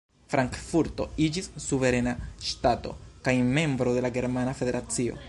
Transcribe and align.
Frankfurto 0.33 1.05
iĝis 1.25 1.49
suverena 1.65 2.15
ŝtato 2.53 2.97
kaj 3.29 3.37
membro 3.59 3.97
de 3.99 4.05
la 4.07 4.15
Germana 4.19 4.61
Federacio. 4.65 5.19